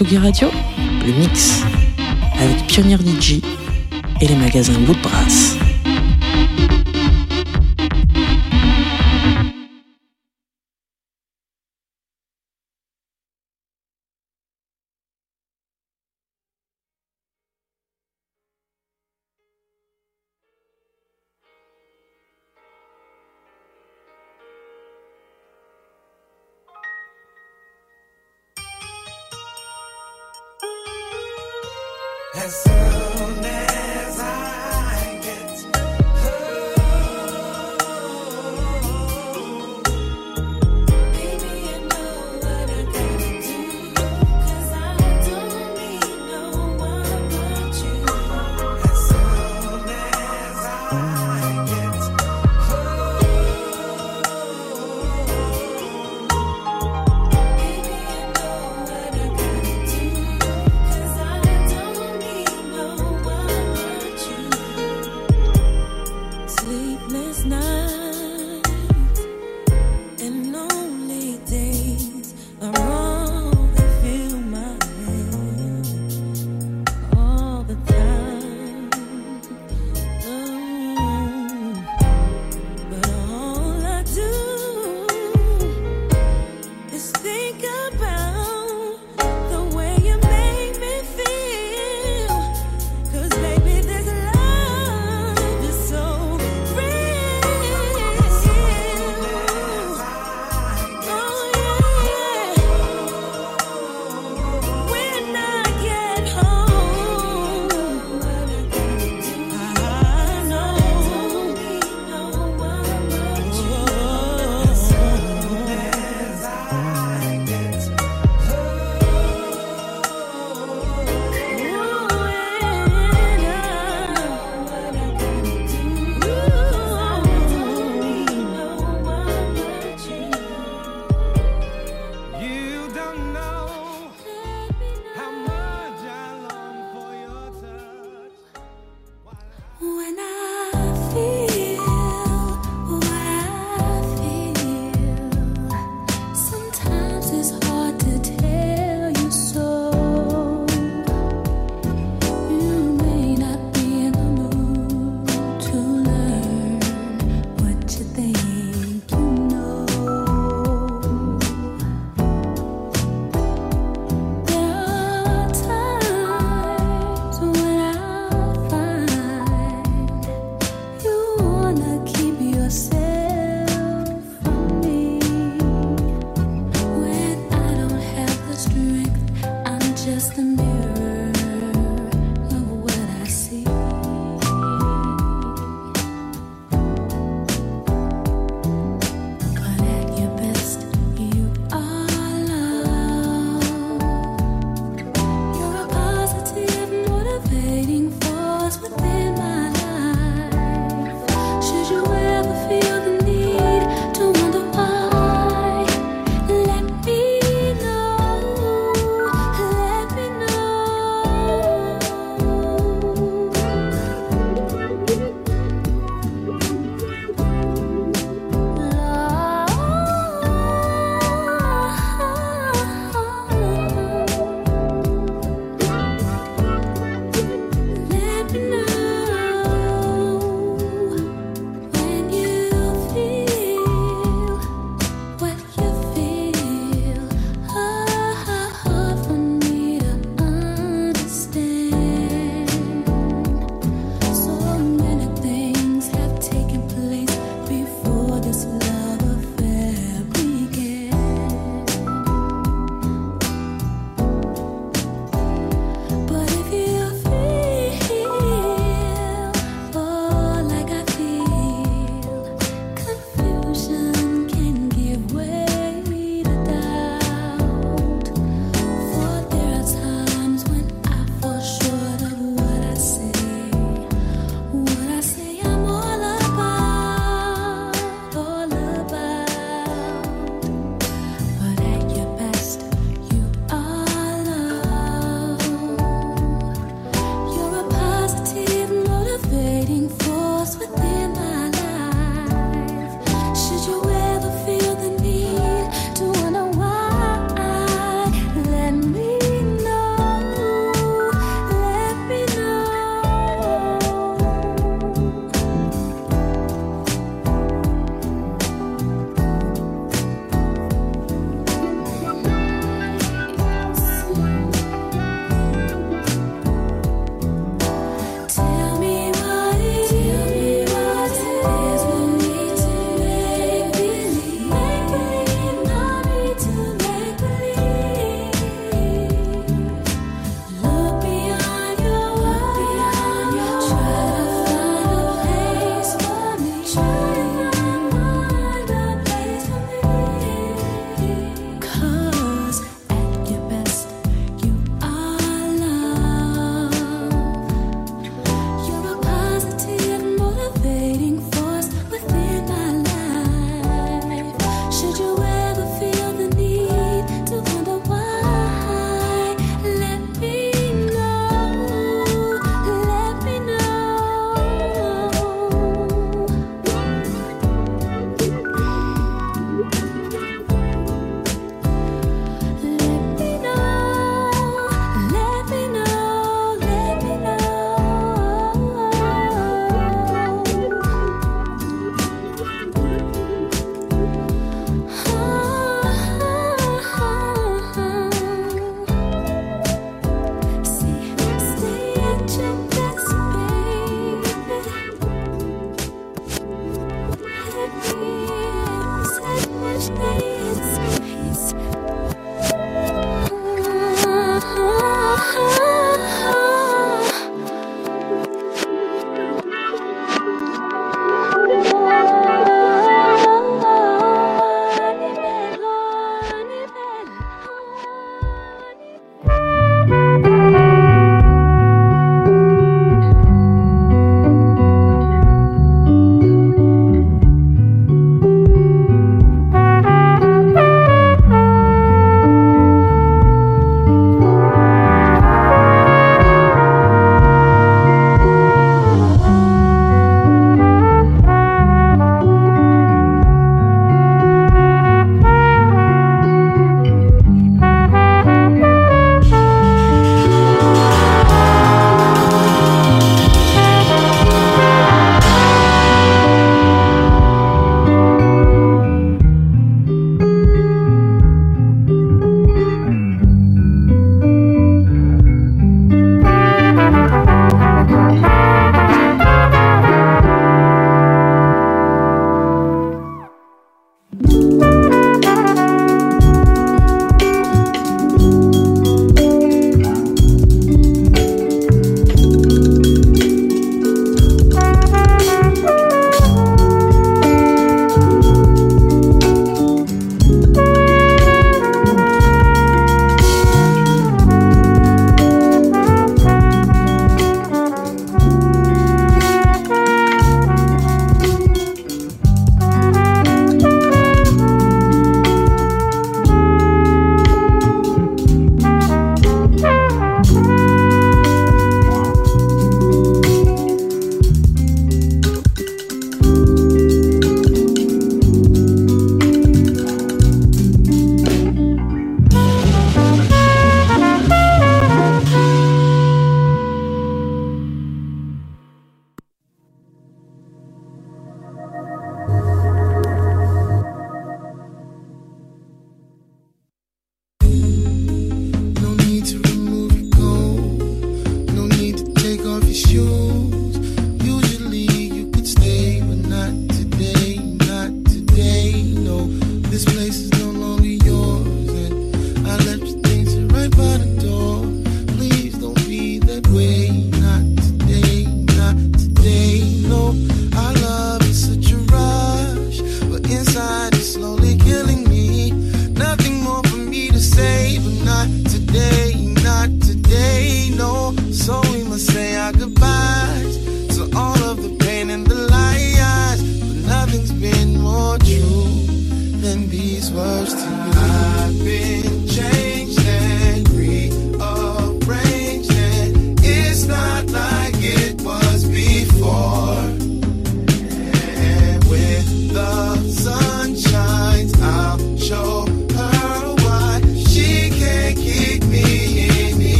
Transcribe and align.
Tsugi 0.00 0.16
Radio, 0.16 0.48
le 1.06 1.12
mix 1.12 1.62
avec 2.40 2.66
Pionnier 2.66 2.96
DJ 2.96 3.42
et 4.22 4.28
les 4.28 4.34
magasins 4.34 4.72
Bout 4.86 4.94
de 4.94 5.02
Brasse. 5.02 5.58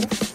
Thank 0.00 0.22
you. 0.22 0.29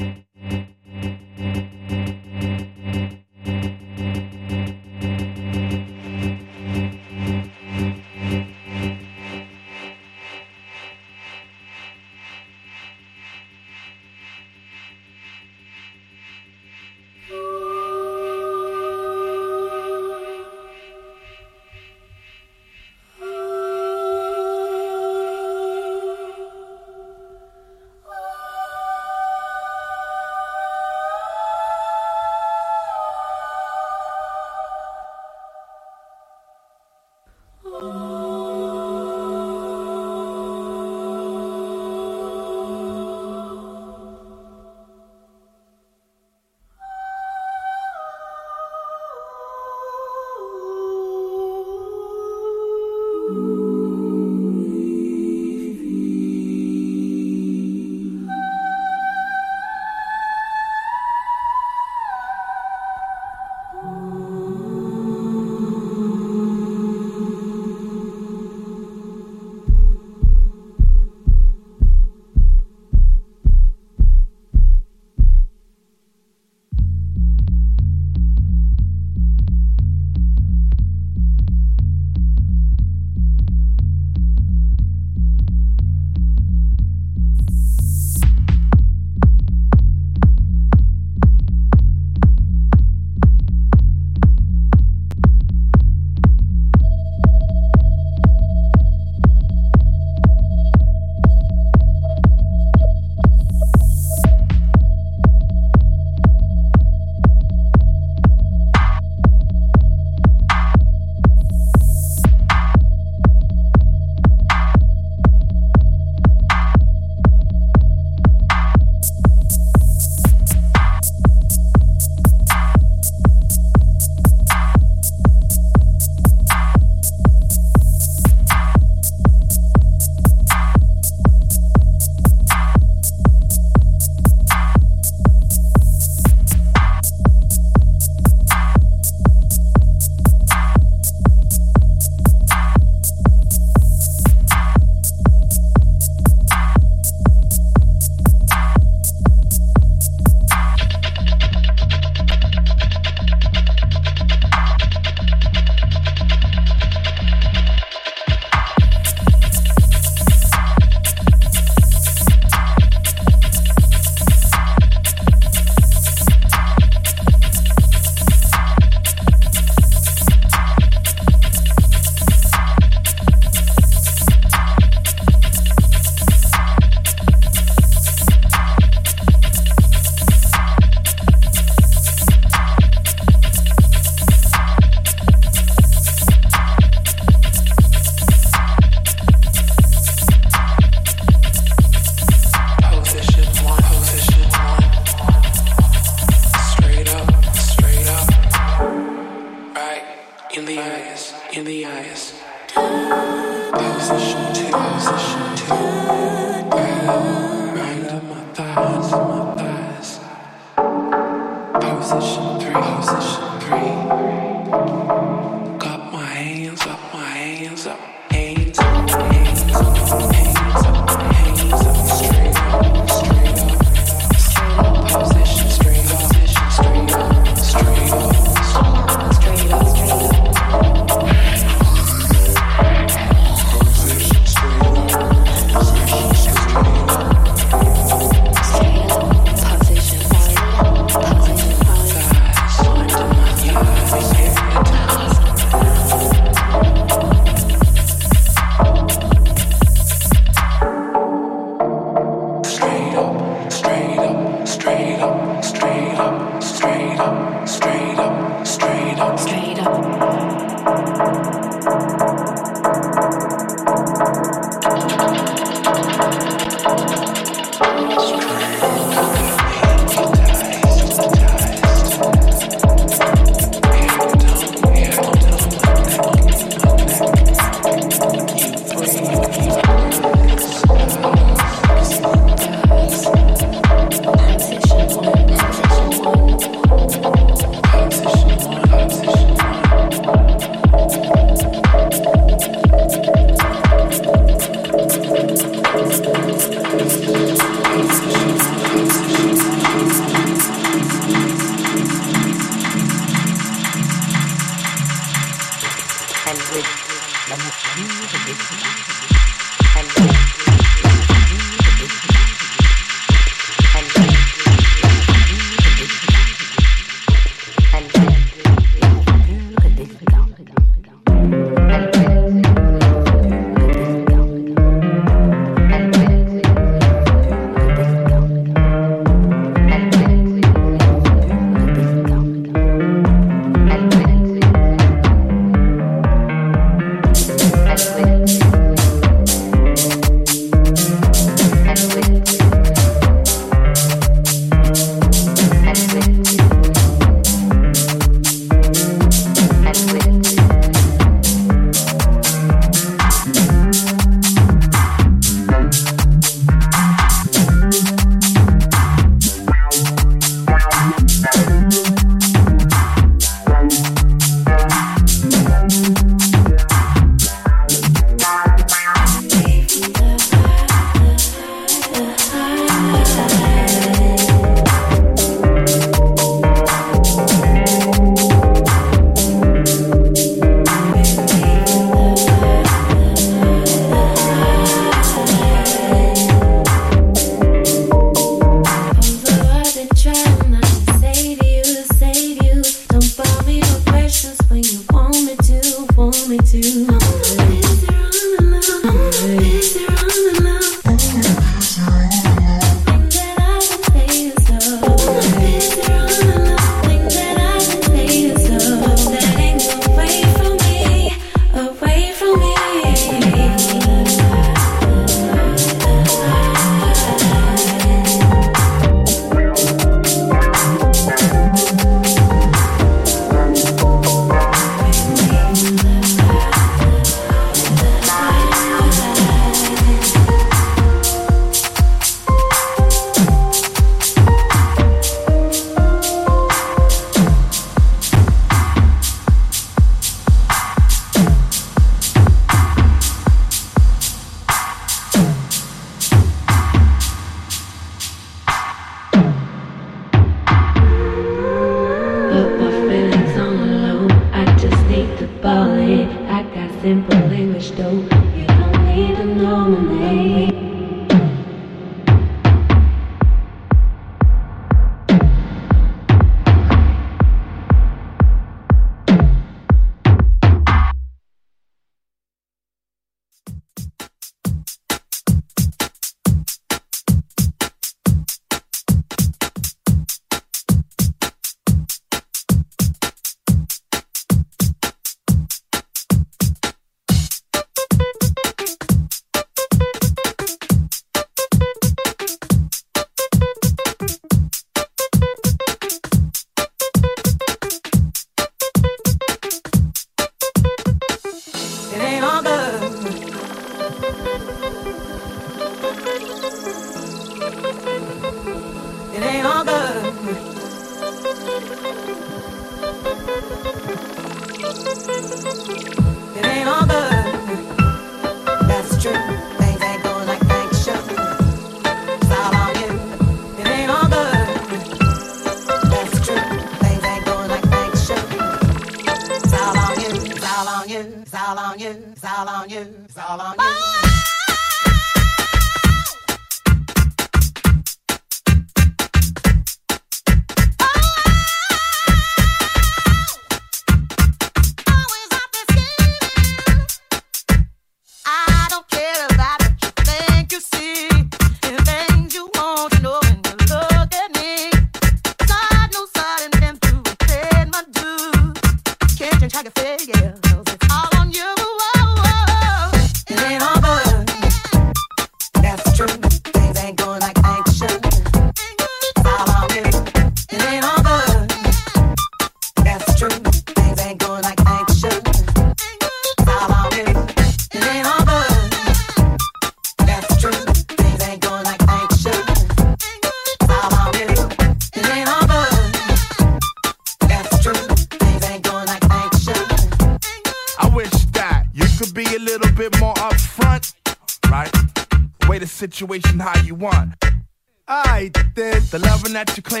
You 599.77 599.83
claim 599.83 600.00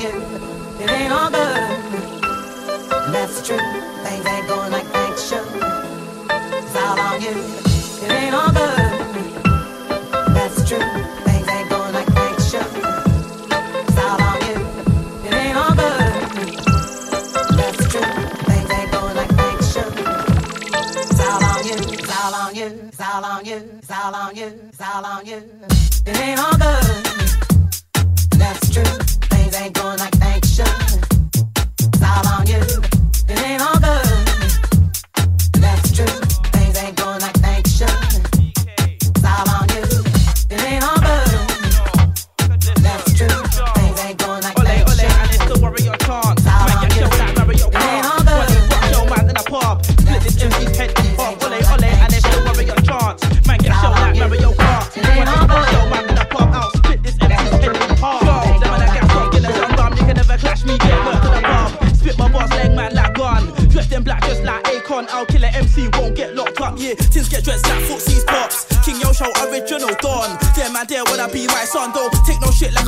you, 0.00 0.22
it 0.80 0.90
ain't 0.90 1.12
all 1.12 1.30
good. 1.30 1.56
And 3.04 3.14
that's 3.14 3.40
the 3.40 3.46
truth. 3.46 3.60
Things 4.04 4.26
ain't 4.26 4.46
going 4.46 4.70
like 4.70 4.86
they 4.92 5.08
should. 5.16 5.46
It's 6.62 6.76
all 6.76 7.00
on 7.00 7.20
you. 7.20 7.34
It 8.04 8.10
ain't 8.10 8.34
all 8.34 8.50
good. 8.52 8.98
That's. 10.34 10.62
Things 10.62 11.48
ain't 11.50 11.68
going 11.70 11.94
like 11.94 12.06
should. 19.72 19.92
It's 20.94 21.20
all 21.20 21.44
on 21.44 21.64
you. 21.66 21.76
It's 21.98 22.10
all 22.16 22.34
on 22.34 22.54
you. 22.54 22.66
It's 22.88 23.00
all 23.00 23.24
on 23.24 23.44
you. 23.44 23.56
It's 23.78 23.90
all 23.90 24.14
on 24.14 24.36
you. 24.36 24.46
It's 24.68 24.80
all 24.80 25.04
on 25.04 25.26
you. 25.26 25.42
It 26.06 26.20
ain't 26.20 26.38
all 26.38 26.56
good. 26.56 27.47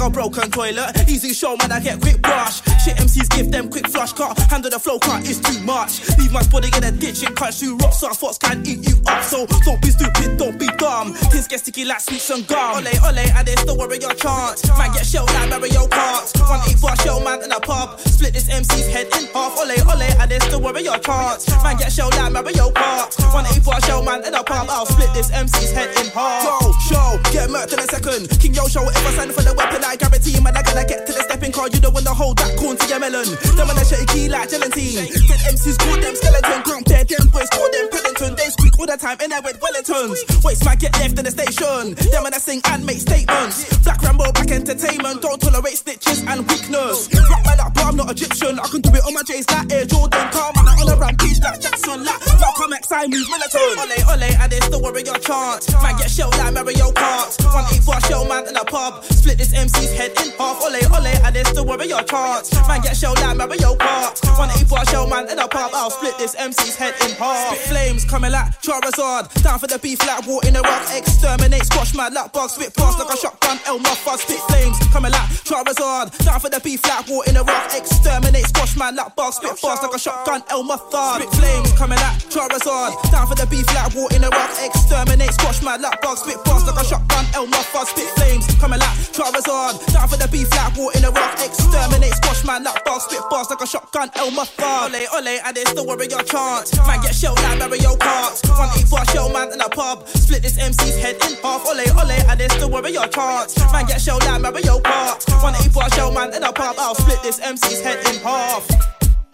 like 0.00 0.08
a 0.08 0.12
broken 0.12 0.50
toilet. 0.50 1.08
Easy 1.08 1.32
show, 1.32 1.56
man, 1.56 1.72
I 1.72 1.80
get 1.80 2.00
quick 2.00 2.20
brush. 2.22 2.62
Shit, 2.82 2.96
MCs 2.96 3.28
give 3.36 3.50
them 3.50 3.68
quick 3.68 3.88
flush. 3.88 4.12
Can't 4.12 4.38
handle 4.38 4.70
the 4.70 4.78
flow, 4.78 4.98
can't, 4.98 5.28
it's 5.28 5.40
too 5.40 5.60
much. 5.60 6.00
Leave 6.18 6.32
my 6.32 6.42
body 6.48 6.68
in 6.76 6.84
a 6.84 6.90
ditch, 6.90 7.22
it 7.22 7.34
cuts 7.34 7.62
you 7.62 7.76
rocks, 7.76 8.00
so 8.00 8.08
I 8.08 8.12
thoughts 8.12 8.38
can 8.38 8.66
eat 8.66 8.88
you 8.88 8.99
so 9.22 9.46
don't 9.64 9.80
be 9.82 9.90
stupid, 9.90 10.38
don't 10.38 10.58
be 10.58 10.66
dumb. 10.78 11.12
Things 11.32 11.46
get 11.46 11.60
sticky 11.60 11.84
like 11.84 12.00
sweets 12.00 12.30
and 12.30 12.46
gum. 12.46 12.76
Ole, 12.76 12.92
ole, 13.04 13.18
and 13.18 13.46
they 13.46 13.54
still 13.56 13.76
worry 13.76 13.98
your 13.98 14.14
chance. 14.14 14.66
Man, 14.78 14.92
get 14.92 15.06
shell, 15.06 15.26
like 15.26 15.50
Mario 15.50 15.86
Kart. 15.86 16.30
One 16.48 16.60
eight 16.68 16.78
for 16.78 16.94
shell 17.02 17.20
man 17.20 17.42
in 17.42 17.52
a 17.52 17.60
pub. 17.60 18.00
Split 18.00 18.32
this 18.32 18.48
MC's 18.48 18.88
head 18.88 19.06
in 19.18 19.26
half. 19.32 19.58
Ole, 19.58 19.76
ole, 19.86 20.08
and 20.20 20.30
they 20.30 20.38
still 20.40 20.60
worry 20.60 20.82
your 20.82 20.98
chance. 20.98 21.48
Man, 21.62 21.76
get 21.76 21.92
shell, 21.92 22.10
like 22.10 22.32
Mario 22.32 22.70
Kart. 22.70 23.12
One 23.34 23.46
eight 23.46 23.60
shell 23.84 24.02
man 24.02 24.24
in 24.24 24.34
a 24.34 24.42
pub. 24.42 24.66
I'll 24.70 24.86
split 24.86 25.12
this 25.14 25.30
MC's 25.30 25.72
head 25.72 25.90
in 25.98 26.10
half. 26.12 26.44
Yo, 26.44 26.72
show, 26.88 27.18
get 27.32 27.50
murked 27.50 27.72
in 27.72 27.80
a 27.80 27.86
second. 27.90 28.30
King 28.40 28.54
Yo 28.54 28.66
show, 28.66 28.86
if 28.88 29.06
I 29.06 29.10
sign 29.18 29.32
for 29.32 29.42
the 29.42 29.54
weapon, 29.54 29.82
I 29.84 29.96
guarantee 29.96 30.38
man, 30.40 30.56
I 30.56 30.62
gotta 30.62 30.86
get 30.86 31.06
to 31.06 31.12
the 31.12 31.22
stepping 31.22 31.52
car. 31.52 31.68
You 31.68 31.80
don't 31.80 31.94
wanna 31.94 32.14
hold 32.14 32.38
that 32.38 32.56
corn 32.58 32.76
to 32.76 32.86
your 32.86 33.00
melon. 33.00 33.26
Them 33.56 33.70
on 33.70 33.76
the 33.76 33.84
shaky 33.84 34.28
like 34.28 34.50
gelatine. 34.50 35.10
Dead 35.26 35.40
MCs 35.50 35.78
call 35.78 35.98
them 35.98 36.14
skeleton. 36.14 36.62
Group 36.62 36.84
dead, 36.84 37.08
them 37.08 37.28
boys 37.28 37.50
call 37.50 37.68
them 37.70 37.86
Paddington. 37.90 38.34
They 38.36 38.48
squeeze 38.54 38.69
all 38.80 38.86
the 38.86 38.96
time 38.96 39.18
and 39.20 39.32
I 39.32 39.40
with 39.40 39.60
Wellingtons. 39.60 40.42
Waste 40.42 40.64
man 40.64 40.78
get 40.78 40.92
left 40.98 41.18
in 41.18 41.24
the 41.24 41.30
station. 41.30 41.94
Them 42.10 42.24
and 42.24 42.34
I 42.34 42.38
sing 42.38 42.62
and 42.64 42.84
make 42.84 42.96
statements. 42.96 43.68
Black 43.84 44.00
Rambo, 44.00 44.32
black 44.32 44.50
entertainment. 44.50 45.20
Don't 45.20 45.40
tolerate 45.40 45.76
snitches 45.76 46.24
and 46.26 46.48
weakness. 46.48 47.12
Rock 47.28 47.44
my 47.44 47.54
up, 47.60 47.74
but 47.74 47.84
I'm 47.84 47.96
not 47.96 48.10
Egyptian. 48.10 48.58
I 48.58 48.66
can 48.68 48.80
do 48.80 48.90
it 48.96 49.04
on 49.04 49.12
my 49.12 49.22
J's 49.22 49.48
like 49.50 49.70
Air 49.70 49.84
Jordan. 49.84 50.24
Calm, 50.32 50.52
I'm 50.56 50.68
on 50.80 50.88
a 50.88 50.96
rampage 50.96 51.39
that 51.40 51.60
Jackson 51.60 52.04
lap. 52.04 52.20
Welcome 52.40 52.72
XI 52.76 53.08
move 53.08 53.28
militant. 53.28 53.76
Ole, 53.80 53.98
ole, 54.12 54.30
and 54.40 54.52
it's 54.52 54.68
the 54.68 54.78
warrior 54.78 55.16
chant. 55.24 55.64
Man, 55.82 55.96
get 55.96 56.10
shelled 56.10 56.36
like 56.36 56.52
Mario 56.52 56.92
Kart. 56.92 57.32
184 57.44 58.00
shell 58.08 58.24
man 58.28 58.46
in 58.48 58.56
a 58.56 58.64
pub. 58.64 59.04
Split 59.04 59.38
this 59.38 59.52
MC's 59.52 59.92
head 59.92 60.12
in 60.20 60.32
half. 60.36 60.60
Ole, 60.60 60.80
ole, 60.92 61.12
and 61.24 61.36
it's 61.36 61.52
the 61.52 61.62
warrior 61.62 62.02
chant. 62.04 62.44
Man, 62.68 62.80
get 62.80 62.96
shelled 62.96 63.20
like 63.20 63.36
Mario 63.36 63.74
Kart. 63.76 64.20
184 64.36 64.84
shell 64.92 65.06
man 65.08 65.28
in 65.30 65.38
a 65.38 65.48
pub. 65.48 65.70
I'll 65.74 65.90
split 65.90 66.16
this 66.18 66.34
MC's 66.36 66.76
head 66.76 66.94
in 67.04 67.16
half. 67.16 67.56
Flames 67.68 68.04
coming 68.04 68.32
like 68.32 68.52
Charizard. 68.60 69.32
Down 69.42 69.58
for 69.58 69.66
the 69.66 69.78
beef 69.78 70.00
like 70.06 70.26
war 70.26 70.40
in 70.44 70.56
Iraq. 70.56 70.84
Exterminate, 70.94 71.64
squash 71.64 71.94
my 71.94 72.08
lap 72.08 72.32
bug. 72.32 72.50
Spit 72.50 72.72
fast 72.74 72.98
like 72.98 73.12
a 73.12 73.16
shotgun. 73.16 73.58
El 73.66 73.78
Muffar. 73.80 74.18
Spit 74.18 74.40
flames 74.48 74.76
coming 74.92 75.12
like 75.12 75.28
Charizard. 75.48 76.12
Down 76.24 76.40
for 76.40 76.50
the 76.50 76.60
beef 76.60 76.84
like 76.84 77.08
war 77.08 77.24
in 77.26 77.36
Iraq. 77.36 77.72
Exterminate, 77.74 78.46
squash 78.46 78.76
my 78.76 78.90
lap 78.90 79.16
bug. 79.16 79.32
Spit 79.32 79.58
fast 79.58 79.82
like 79.82 79.94
a 79.94 79.98
shotgun. 79.98 80.42
El 80.50 80.64
Muffar. 80.64 81.29
Flames 81.36 81.72
coming 81.74 81.98
at 81.98 82.18
Charizard. 82.30 82.94
Down 83.10 83.26
for 83.26 83.34
the 83.34 83.46
beef 83.46 83.66
like 83.74 83.94
war 83.94 84.08
in 84.14 84.22
the 84.22 84.30
rock. 84.30 84.50
Exterminate, 84.60 85.32
squash 85.32 85.62
my 85.62 85.76
luck, 85.76 86.00
bugs. 86.02 86.20
Spit 86.22 86.38
fast 86.44 86.66
like 86.66 86.78
a 86.78 86.84
shotgun. 86.84 87.24
El 87.34 87.46
Muffar. 87.46 87.84
Spit 87.86 88.08
flames 88.16 88.46
coming 88.60 88.78
like 88.78 88.96
Charizard. 89.14 89.78
Down 89.92 90.08
for 90.08 90.16
the 90.16 90.28
beef 90.28 90.50
like 90.52 90.76
war 90.76 90.92
in 90.94 91.02
the 91.02 91.10
rock. 91.10 91.34
Exterminate, 91.40 92.14
squash 92.14 92.44
my 92.44 92.58
luck, 92.58 92.84
bugs. 92.84 93.04
Spit 93.04 93.22
fast 93.30 93.50
like 93.50 93.60
a 93.60 93.66
shotgun. 93.66 94.10
El 94.16 94.30
Muffar. 94.30 94.88
Ole, 94.90 95.02
ole, 95.14 95.34
and 95.44 95.56
they 95.56 95.64
still 95.64 95.86
wearing 95.86 96.10
your 96.10 96.22
chance. 96.22 96.76
Man, 96.86 97.00
get 97.02 97.14
shelled 97.14 97.40
like 97.42 97.58
Mario 97.58 97.96
Kart. 97.96 98.38
One 98.58 98.70
eight 98.78 98.88
for 98.88 99.00
a 99.00 99.06
shell 99.12 99.28
man 99.30 99.52
in 99.52 99.60
a 99.60 99.68
pub. 99.68 100.06
Split 100.08 100.42
this 100.42 100.58
MC's 100.58 100.96
head 100.96 101.16
in 101.28 101.36
half. 101.42 101.66
Ole, 101.66 101.84
ole, 101.98 102.18
and 102.30 102.38
they 102.40 102.48
still 102.48 102.70
wearing 102.70 102.94
your 102.94 103.08
chance. 103.08 103.58
Man, 103.72 103.86
get 103.86 104.00
shelled 104.00 104.24
like 104.24 104.40
Mario 104.40 104.78
Kart. 104.80 105.42
One 105.42 105.54
eight 105.56 105.72
for 105.72 105.84
a 105.84 105.90
shell 105.90 106.12
man 106.12 106.34
in 106.34 106.42
a 106.42 106.52
pub. 106.52 106.76
I'll 106.78 106.94
split 106.94 107.22
this 107.22 107.38
MC's 107.40 107.80
head 107.80 107.98
in 108.06 108.20
half. 108.22 108.68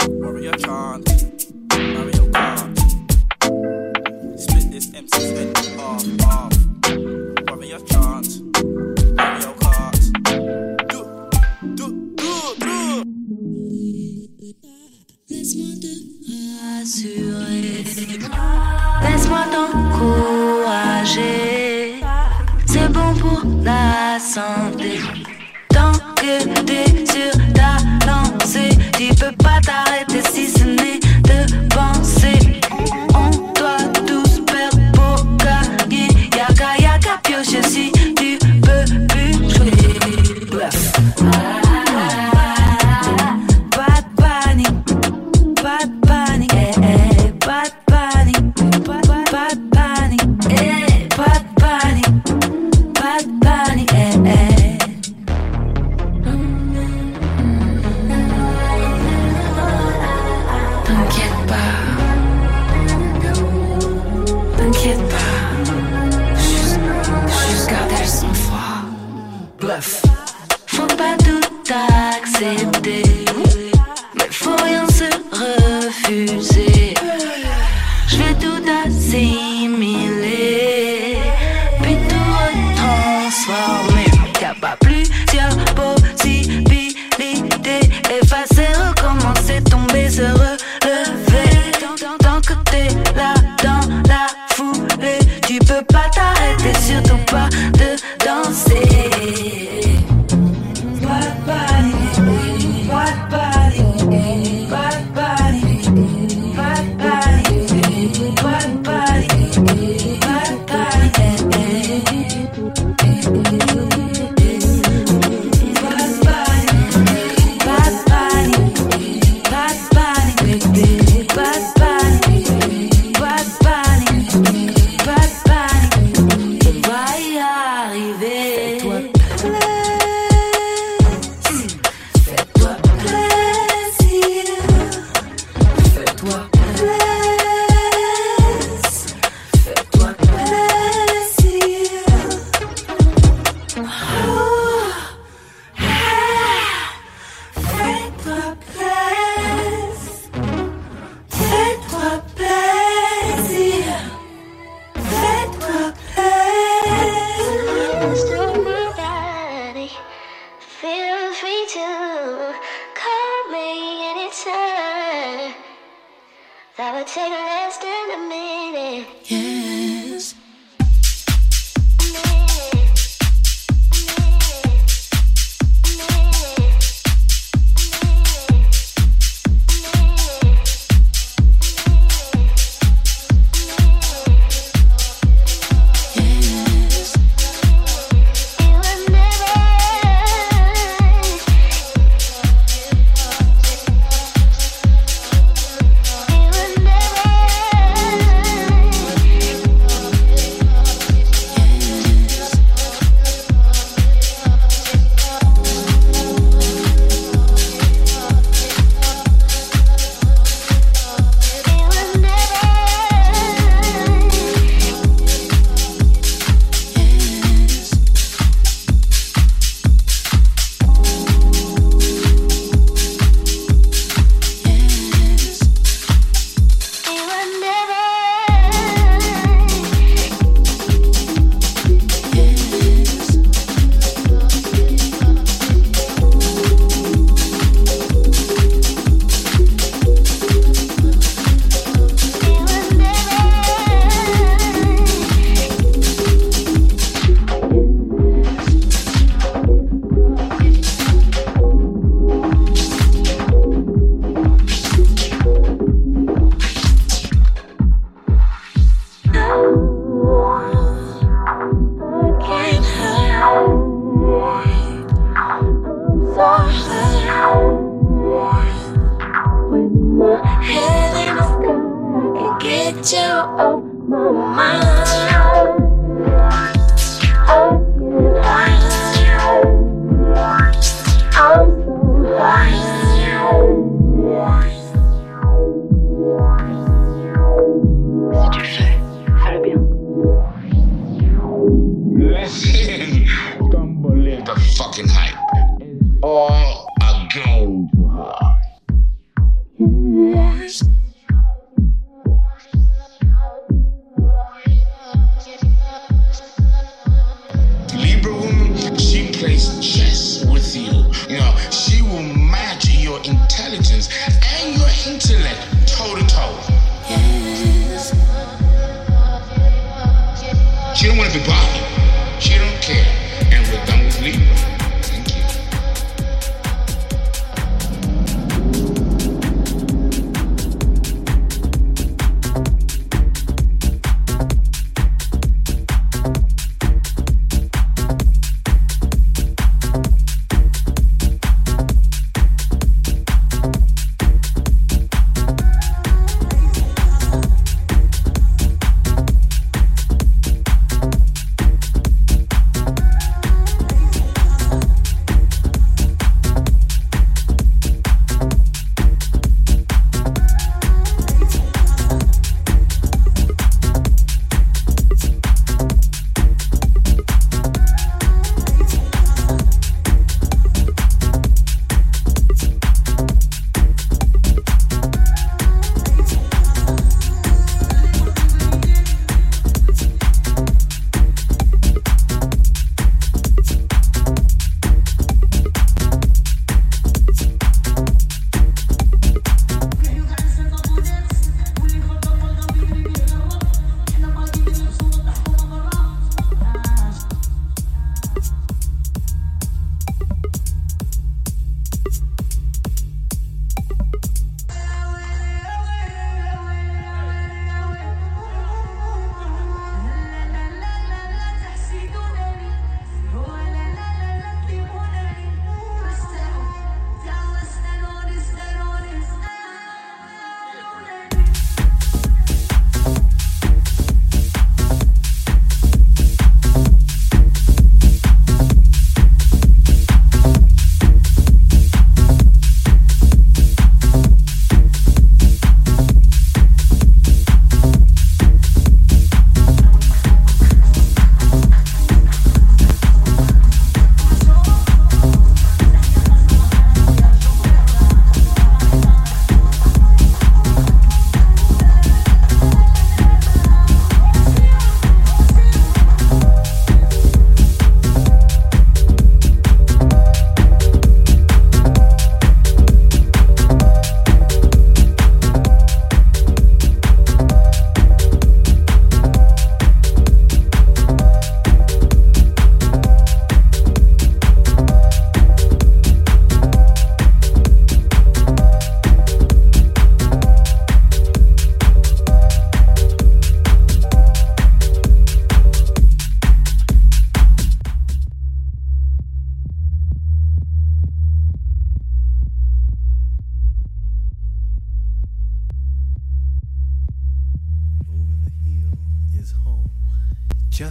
Warrior 0.08 0.52
chant. 0.52 1.55
Laisse-moi 15.28 15.74
te 15.80 15.92
rassurer, 16.78 17.84
laisse-moi 19.02 19.42
t'encourager. 19.52 21.24
C'est 22.66 22.88
bon 22.92 23.14
pour 23.14 23.42
la 23.62 24.18
santé. 24.18 25.00
Tant 25.68 25.92
que 26.16 26.34
t'es 26.64 27.06
sur 27.06 27.32
ta 27.54 27.76
lancée, 28.06 28.76
tu 28.98 29.14
peux 29.14 29.36
pas 29.36 29.60
t'arrêter 29.62 30.22
si 30.32 30.55
posséder. 72.38 73.02
Mais 74.14 74.28
faut 74.30 74.56
rien 74.62 74.86
se 74.88 75.04
refuser. 75.32 76.75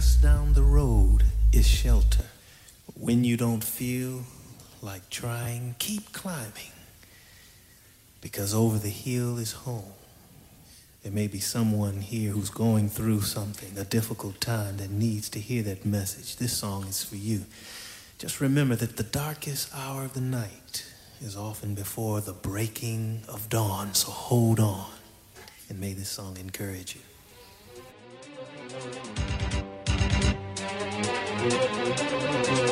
Just 0.06 0.22
down 0.22 0.52
the 0.52 0.62
road 0.62 1.24
is 1.52 1.66
shelter. 1.66 2.26
When 2.94 3.24
you 3.24 3.36
don't 3.36 3.64
feel 3.64 4.22
like 4.80 5.10
trying, 5.10 5.74
keep 5.80 6.12
climbing. 6.12 6.70
Because 8.20 8.54
over 8.54 8.78
the 8.78 8.88
hill 8.88 9.36
is 9.36 9.50
home. 9.50 9.94
There 11.02 11.10
may 11.10 11.26
be 11.26 11.40
someone 11.40 12.02
here 12.02 12.30
who's 12.30 12.50
going 12.50 12.88
through 12.88 13.22
something, 13.22 13.76
a 13.76 13.82
difficult 13.82 14.40
time, 14.40 14.76
that 14.76 14.90
needs 14.90 15.28
to 15.30 15.40
hear 15.40 15.64
that 15.64 15.84
message. 15.84 16.36
This 16.36 16.56
song 16.56 16.86
is 16.86 17.02
for 17.02 17.16
you. 17.16 17.44
Just 18.16 18.40
remember 18.40 18.76
that 18.76 18.96
the 18.96 19.02
darkest 19.02 19.74
hour 19.74 20.04
of 20.04 20.14
the 20.14 20.20
night 20.20 20.86
is 21.20 21.36
often 21.36 21.74
before 21.74 22.20
the 22.20 22.32
breaking 22.32 23.22
of 23.26 23.48
dawn, 23.48 23.92
so 23.92 24.12
hold 24.12 24.60
on. 24.60 24.86
And 25.68 25.80
may 25.80 25.94
this 25.94 26.10
song 26.10 26.36
encourage 26.36 26.94
you. 26.94 27.02
Música 31.48 32.65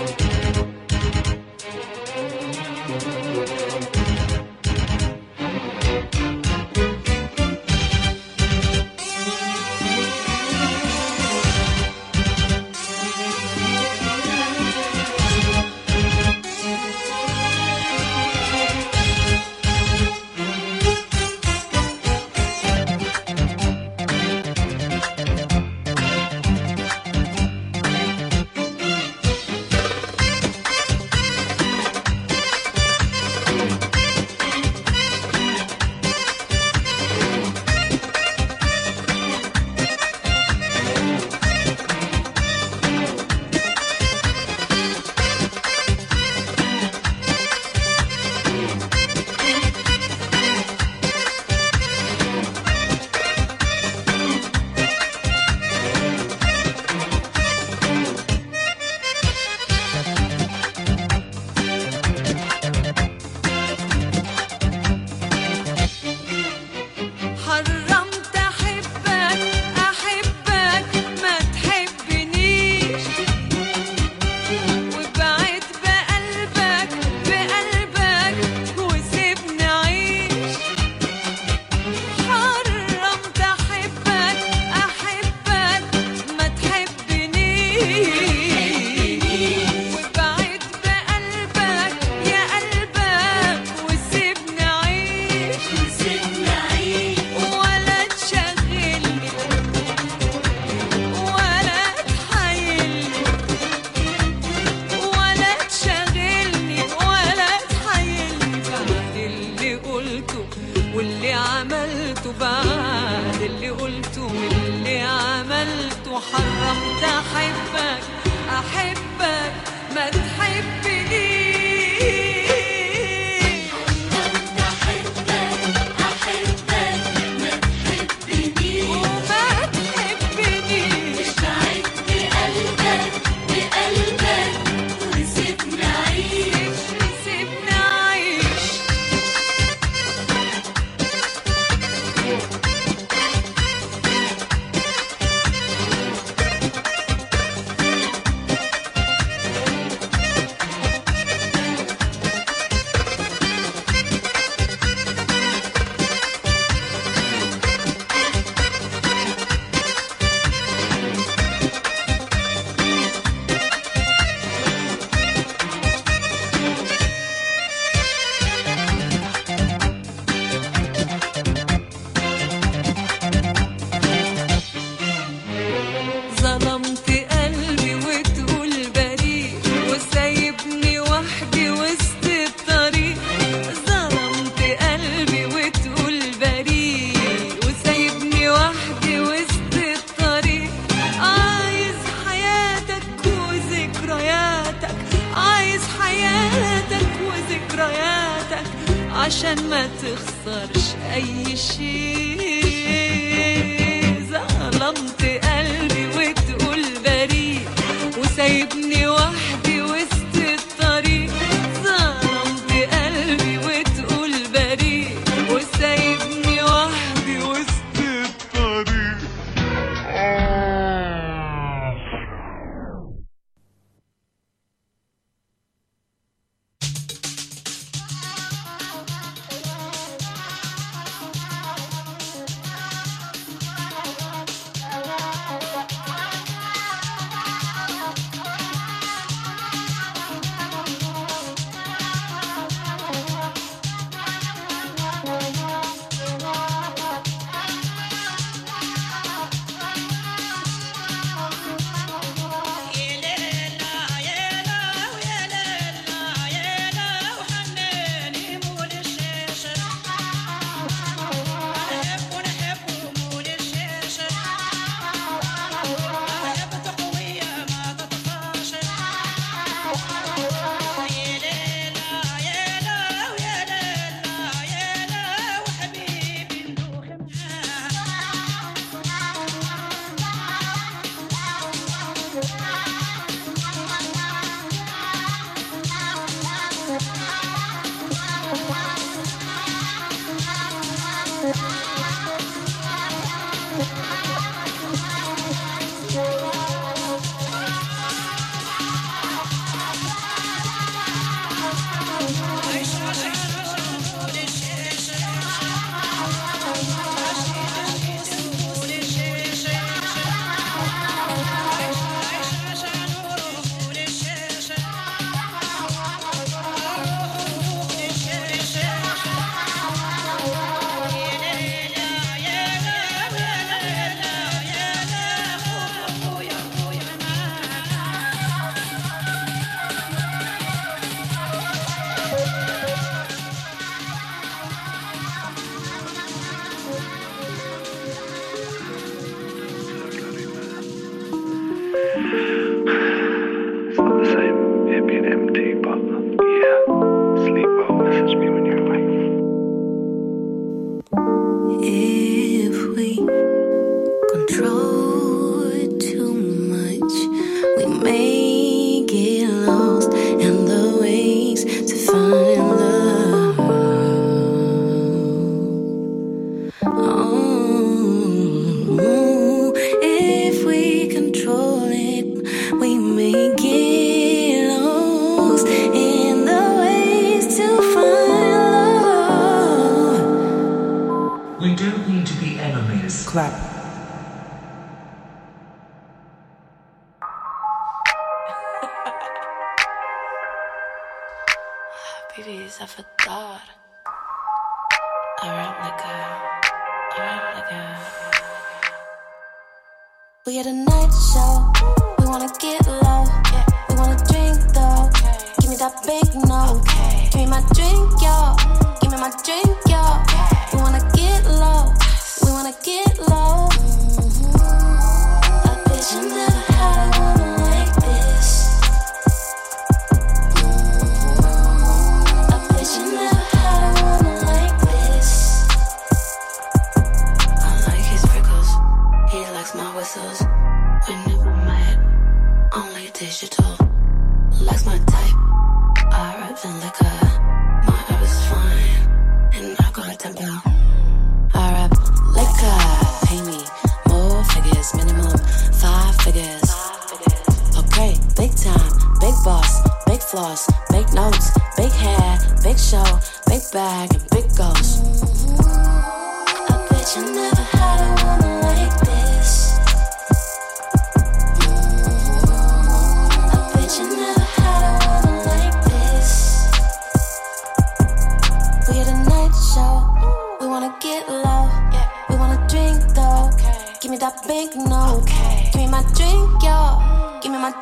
be 345.07 345.17
an 345.17 345.27
empty 345.27 345.75
bottle. 345.75 346.24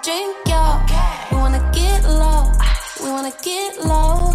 Drink, 0.01 0.37
yo. 0.47 0.81
We 1.31 1.37
wanna 1.37 1.71
get 1.73 2.03
low. 2.05 2.51
We 3.03 3.11
wanna 3.11 3.33
get 3.43 3.79
low. 3.85 4.33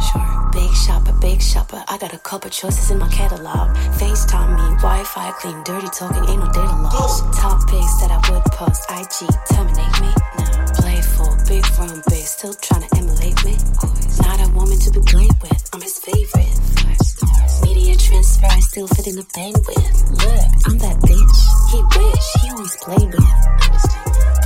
Sure, 0.00 0.50
big 0.52 0.72
shopper, 0.74 1.12
big 1.20 1.42
shopper. 1.42 1.84
I 1.88 1.98
got 1.98 2.14
a 2.14 2.18
couple 2.18 2.48
choices 2.50 2.90
in 2.90 2.98
my 2.98 3.08
catalog. 3.08 3.76
FaceTime 4.00 4.56
me, 4.56 4.76
Wi-Fi 4.76 5.30
clean, 5.32 5.62
dirty 5.64 5.88
talking, 5.88 6.24
ain't 6.28 6.40
no 6.40 6.50
data 6.52 6.76
loss. 6.82 7.20
Top 7.38 7.60
pics 7.68 8.00
that 8.00 8.10
I 8.10 8.20
would 8.30 8.44
post, 8.52 8.84
IG 8.90 9.28
terminate 9.52 10.00
me. 10.00 10.12
No, 10.38 10.44
playful, 10.80 11.36
big 11.46 11.64
room, 11.78 12.02
big, 12.08 12.24
still 12.24 12.54
trying 12.54 12.88
to 12.88 12.96
emulate 12.96 13.44
me. 13.44 13.56
Not 14.22 14.40
a 14.40 14.50
woman 14.54 14.78
to 14.78 14.90
be 14.90 15.00
played 15.00 15.36
with, 15.42 15.68
I'm 15.72 15.80
his 15.82 15.98
favorite. 15.98 16.58
Transfer, 17.98 18.46
I 18.46 18.60
still 18.60 18.86
fit 18.88 19.06
in 19.06 19.16
the 19.16 19.22
bandwidth. 19.34 20.10
Look, 20.10 20.48
I'm 20.66 20.78
that 20.78 20.96
bitch. 21.04 21.38
He 21.70 21.78
wish 21.98 22.26
he 22.40 22.50
always 22.50 22.76
played 22.76 23.10
with. 23.12 23.32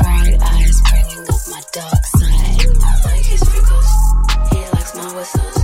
Bright 0.01 0.39
eyes 0.43 0.81
bringing 0.91 1.25
up 1.29 1.43
my 1.49 1.63
dark 1.73 2.03
side. 2.07 2.67
I 2.83 2.93
like 3.07 3.25
his 3.25 3.43
wrinkles. 3.53 3.91
He 4.51 4.59
likes 4.75 4.93
my 4.97 5.09
whistles. 5.15 5.59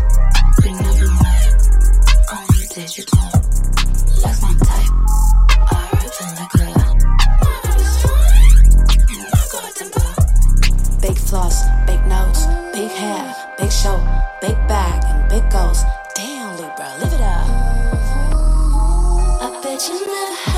We 0.62 0.70
never 0.72 1.08
met, 1.22 1.52
only 2.32 2.66
digital. 2.74 3.28
Likes 4.22 4.42
my 4.42 4.54
type. 4.62 5.17
I 19.90 20.04
bet 20.04 20.57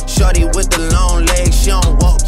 Shorty 0.21 0.45
with 0.53 0.69
the 0.69 0.85
long 0.93 1.25
legs, 1.25 1.57
she 1.57 1.73
don't 1.73 1.97
walk. 1.97 2.21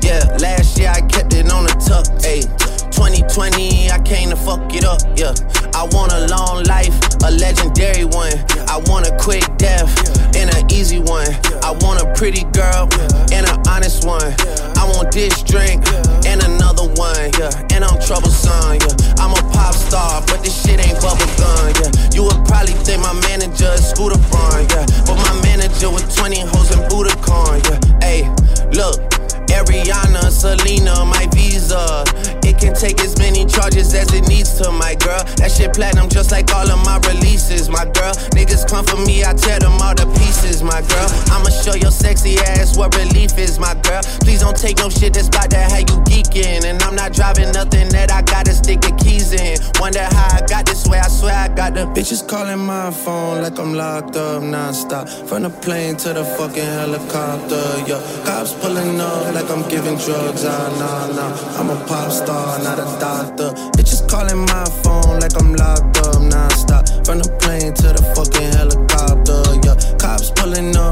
Yeah, 0.00 0.24
last 0.40 0.78
year 0.78 0.88
I 0.88 1.02
kept 1.12 1.34
it 1.34 1.52
on 1.52 1.68
the 1.68 1.76
tuck. 1.76 2.08
Ay. 2.24 2.40
2020, 2.88 3.90
I 3.90 4.00
came 4.00 4.30
to 4.30 4.36
fuck 4.36 4.72
it 4.72 4.88
up. 4.88 5.04
Yeah, 5.12 5.36
I 5.76 5.84
want 5.92 6.16
a 6.16 6.24
long 6.32 6.64
life, 6.64 6.96
a 7.20 7.28
legendary 7.28 8.08
one. 8.08 8.32
I 8.64 8.80
want 8.88 9.04
a 9.04 9.12
quick 9.20 9.44
death 9.60 9.92
and 10.32 10.48
an 10.56 10.64
easy 10.72 11.00
one. 11.00 11.28
I 11.60 11.76
want 11.84 12.00
a 12.00 12.08
pretty 12.16 12.48
girl 12.56 12.88
and 13.28 13.44
an 13.44 13.60
honest 13.68 14.08
one. 14.08 14.32
I 14.80 14.88
want 14.88 15.12
this 15.12 15.42
calling 52.32 52.64
my 52.64 52.90
phone 52.90 53.42
like 53.42 53.58
I'm 53.58 53.74
locked 53.74 54.16
up 54.16 54.42
non-stop. 54.42 55.06
From 55.28 55.42
the 55.42 55.50
plane 55.50 55.96
to 55.96 56.14
the 56.14 56.24
fucking 56.24 56.64
helicopter, 56.80 57.64
yeah 57.86 58.00
Cops 58.24 58.54
pulling 58.54 58.98
up 58.98 59.34
like 59.34 59.50
I'm 59.50 59.68
giving 59.68 59.98
drugs, 59.98 60.42
ah, 60.46 60.56
nah, 60.80 61.12
nah. 61.16 61.60
I'm 61.60 61.68
a 61.68 61.76
pop 61.84 62.10
star, 62.10 62.58
not 62.64 62.78
a 62.78 62.88
doctor. 62.98 63.50
Bitches 63.76 64.08
calling 64.08 64.46
my 64.48 64.64
phone 64.82 65.20
like 65.20 65.36
I'm 65.36 65.52
locked 65.52 65.98
up 66.08 66.22
non-stop. 66.22 67.04
From 67.04 67.18
the 67.20 67.28
plane 67.42 67.74
to 67.74 67.88
the 67.96 68.02
fucking 68.16 68.50
helicopter, 68.56 69.40
yeah 69.68 69.76
Cops 70.00 70.30
pulling 70.30 70.74
up 70.74 70.91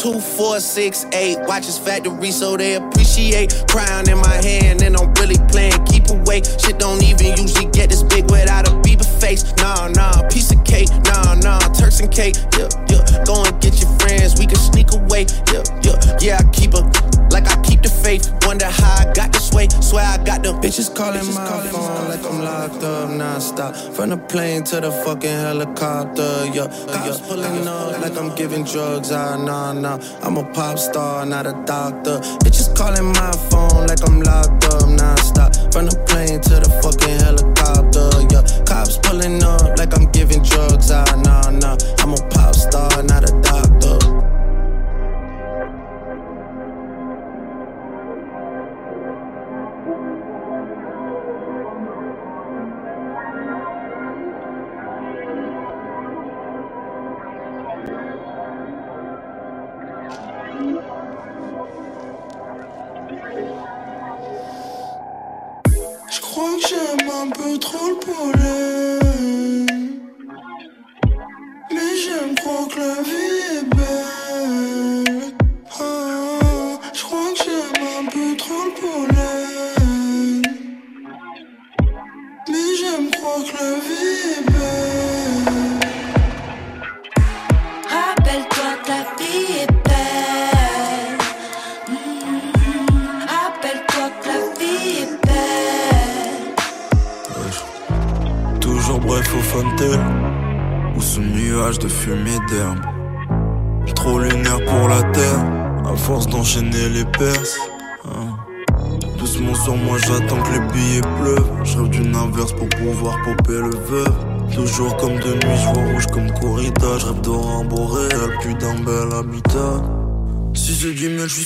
Two, 0.00 0.20
four, 0.20 0.60
six, 0.60 1.06
eight. 1.12 1.38
Watches 1.48 1.76
factory 1.76 2.30
so 2.30 2.56
they 2.56 2.76
appreciate. 2.76 3.64
Crown 3.68 4.08
in 4.08 4.18
my 4.18 4.36
hand 4.36 4.80
and 4.82 4.96
I'm 4.96 5.12
really 5.14 5.38
playing. 5.48 5.84
Keep 5.86 6.10
away. 6.10 6.42
Shit 6.42 6.78
don't 6.78 7.02
even 7.02 7.36
usually 7.36 7.68
get 7.72 7.90
this 7.90 8.04
big 8.04 8.30
without 8.30 8.68
a 8.68 8.70
Bieber 8.86 9.04
face. 9.20 9.42
Nah, 9.56 9.88
nah, 9.88 10.28
piece 10.28 10.52
of 10.52 10.62
cake. 10.64 10.88
Nah, 11.02 11.34
nah, 11.34 11.58
Turks 11.74 11.98
and 11.98 12.12
cake. 12.12 12.36
Yeah, 12.56 12.68
yeah. 12.88 13.24
Go 13.24 13.42
and 13.42 13.60
get 13.60 13.80
your 13.80 13.90
friends. 13.98 14.38
We 14.38 14.46
can 14.46 14.56
sneak 14.56 14.92
away. 14.92 15.26
Yeah, 15.52 15.64
yeah. 15.82 16.18
Yeah, 16.20 16.38
I 16.38 16.44
keep 16.52 16.74
her 16.74 17.17
like 17.30 17.48
I 17.48 17.60
keep 17.62 17.82
the 17.82 17.88
faith. 17.88 18.32
Wonder 18.46 18.66
how 18.66 19.06
I 19.08 19.12
got 19.12 19.32
this 19.32 19.52
way. 19.52 19.68
Swear 19.80 20.04
I 20.04 20.18
got 20.24 20.42
the 20.42 20.52
bitches 20.54 20.94
calling 20.94 21.20
bitches 21.20 21.34
my 21.34 21.48
calling 21.48 21.70
phone 21.70 22.08
like 22.08 22.24
I'm 22.24 22.40
locked 22.42 22.84
up 22.84 23.10
non-stop. 23.10 23.74
From 23.94 24.10
the 24.10 24.16
plane 24.16 24.64
to 24.64 24.80
the 24.80 24.90
fucking 25.04 25.30
helicopter. 25.30 26.46
Yeah, 26.52 26.68
cops 26.92 27.20
pulling 27.20 27.66
up 27.66 28.00
like 28.00 28.16
I'm 28.16 28.34
giving 28.34 28.64
drugs. 28.64 29.10
Ah, 29.12 29.36
nah, 29.36 29.72
nah. 29.72 29.98
I'm 30.22 30.36
a 30.36 30.44
pop 30.52 30.78
star, 30.78 31.26
not 31.26 31.46
a 31.46 31.52
doctor. 31.64 32.18
Bitches 32.42 32.74
calling 32.76 33.12
my 33.12 33.32
phone 33.50 33.86
like 33.86 34.02
I'm 34.06 34.20
locked 34.20 34.64
up 34.64 34.88
non-stop. 34.88 35.54
From 35.72 35.86
the 35.86 35.96
plane 36.08 36.40
to 36.40 36.54
the 36.64 36.70
fucking 36.82 37.18
helicopter. 37.24 38.08
Yeah, 38.32 38.42
cops 38.64 38.98
pulling 38.98 39.42
up 39.42 39.78
like 39.78 39.94
I'm 39.96 40.10
giving 40.12 40.42
drugs. 40.42 40.90
Ah, 40.90 41.04
nah, 41.24 41.50
nah. 41.50 41.76
I'm 41.98 42.14
a 42.14 42.28
pop 42.30 42.54
star, 42.54 43.02
not 43.02 43.28
a 43.28 43.32
doctor. 43.42 44.37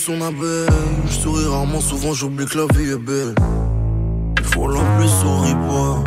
Je 0.05 1.13
souris 1.13 1.47
rarement, 1.47 1.81
souvent 1.81 2.13
j'oublie 2.13 2.45
que 2.47 2.59
la 2.59 2.67
vie 2.75 2.91
est 2.91 2.97
belle 2.97 3.37
Il 4.37 4.45
faut 4.47 4.67
la 4.67 4.81
pluie, 4.81 5.09
souris 5.09 5.55
pas 5.55 6.03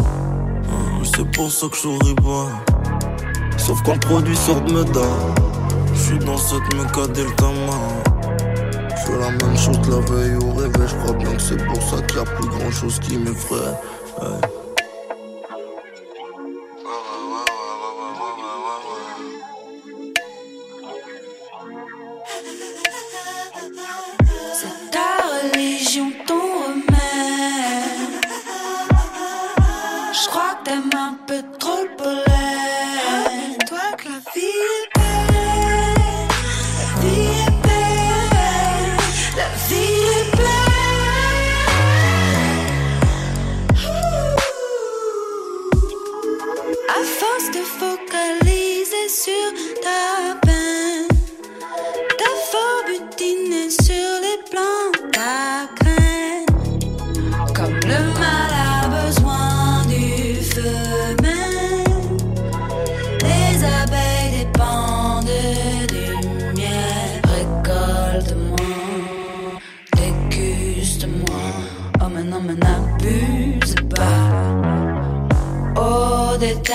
C'est 1.15 1.31
pour 1.31 1.49
ça 1.49 1.67
que 1.69 1.75
je 1.77 1.81
souris 1.81 2.15
pas. 2.15 2.49
Sauf 3.57 3.81
quand 3.85 3.93
le 3.93 3.99
produit 3.99 4.35
sort 4.35 4.59
de 4.63 4.73
Meda. 4.73 4.99
Je 5.93 5.99
suis 5.99 6.19
dans 6.19 6.37
cette 6.37 6.73
méca 6.75 7.07
Delta 7.07 7.45
Je 8.89 9.05
fais 9.05 9.17
la 9.17 9.31
même 9.31 9.57
chose 9.57 9.79
la 9.89 10.13
veille 10.13 10.35
au 10.43 10.53
réveil. 10.53 10.87
Je 10.89 10.95
crois 10.95 11.13
bien 11.13 11.33
que 11.33 11.41
c'est 11.41 11.65
pour 11.65 11.81
ça 11.81 12.01
qu'il 12.01 12.17
y 12.17 12.19
a 12.19 12.25
plus 12.25 12.49
grand 12.49 12.71
chose 12.71 12.99
qui 12.99 13.17
m'effraie. 13.17 13.75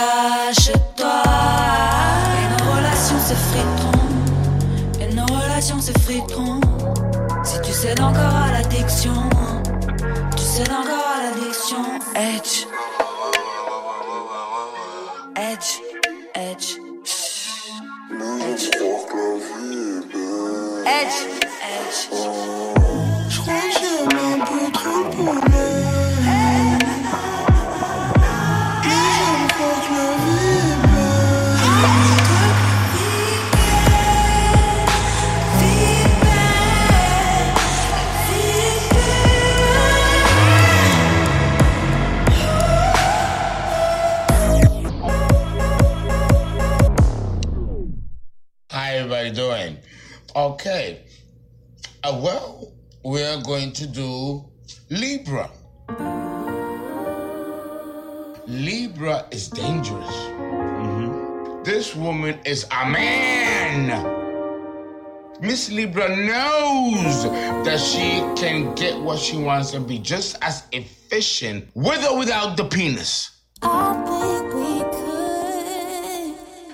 Oh 0.02 0.59
Okay. 50.36 51.02
Uh, 52.04 52.20
well, 52.22 52.72
we're 53.02 53.42
going 53.42 53.72
to 53.72 53.86
do 53.86 54.44
Libra. 54.90 55.50
Libra 58.46 59.26
is 59.30 59.48
dangerous. 59.48 60.14
This 61.64 61.96
woman 61.96 62.38
is 62.44 62.64
a 62.70 62.88
man. 62.88 63.88
Miss 65.40 65.70
Libra 65.70 66.14
knows 66.14 67.24
that 67.64 67.80
she 67.80 68.20
can 68.40 68.74
get 68.74 69.00
what 69.00 69.18
she 69.18 69.36
wants 69.36 69.72
and 69.72 69.86
be 69.86 69.98
just 69.98 70.36
as 70.42 70.64
efficient 70.72 71.68
with 71.74 72.04
or 72.06 72.18
without 72.18 72.56
the 72.56 72.64
penis. 72.64 73.30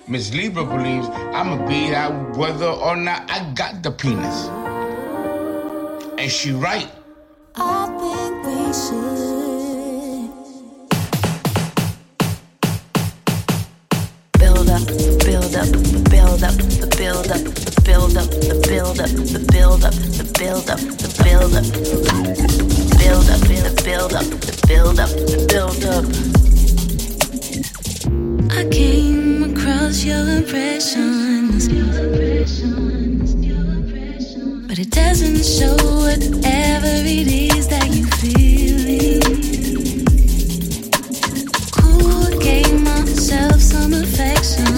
Miss 0.09 0.33
Libra 0.33 0.65
believes 0.65 1.09
I'ma 1.09 1.67
beat 1.67 1.93
out 1.93 2.37
whether 2.37 2.69
or 2.69 2.95
not 2.95 3.29
I 3.29 3.53
got 3.55 3.83
the 3.83 3.91
penis. 3.91 4.47
And 6.17 6.31
she 6.31 6.53
right. 6.53 6.89
Build 14.39 14.71
up, 14.71 14.87
build 15.27 15.57
up, 15.57 15.67
build 16.07 16.45
up, 16.45 16.55
the 16.55 16.95
build 16.97 17.33
up, 17.33 17.43
the 17.43 17.83
build 17.85 18.17
up, 18.17 18.31
the 18.31 18.63
build 18.63 19.01
up, 19.01 19.11
the 19.11 19.45
build 19.51 19.83
up, 19.83 19.91
the 19.91 20.33
build 20.39 20.71
up, 20.71 20.79
the 20.79 21.09
build 21.19 21.57
up, 21.57 21.65
the 21.65 22.95
build 23.03 23.29
up, 23.29 23.41
the 23.43 23.83
build 23.83 24.15
up, 24.15 24.25
the 24.25 24.63
build 24.69 25.01
up, 25.01 25.11
the 25.11 25.47
build 25.51 25.85
up. 25.85 26.36
Across 29.87 30.05
your 30.05 30.29
impressions, 30.29 31.69
but 34.67 34.79
it 34.81 34.91
doesn't 34.91 35.45
show 35.45 35.77
whatever 35.95 36.91
it 37.05 37.29
is 37.29 37.69
that 37.69 37.89
you 37.95 38.05
feel. 38.19 39.21
Cool, 41.71 42.39
gave 42.41 42.81
myself 42.83 43.61
some 43.61 43.95
affection, 43.95 44.76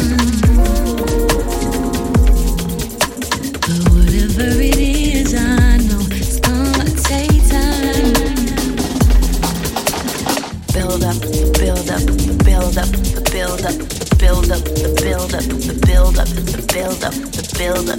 the 14.29 14.35
build 14.35 14.51
up, 14.53 14.61
the 14.61 14.93
build 15.01 15.35
up, 15.35 15.43
the 15.43 15.73
build 15.87 16.19
up, 16.19 16.29
the 16.29 16.63
build 16.69 17.03
up, 17.03 17.15
the 17.15 17.43
build 17.57 17.89
up, 17.89 17.99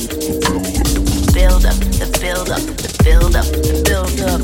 build 1.33 1.65
up, 1.65 1.75
the 1.97 2.05
build 2.21 2.49
up, 2.51 2.61
the 2.61 2.89
build 3.03 3.35
up, 3.35 3.45
the 3.45 3.81
build 3.83 4.21
up. 4.21 4.41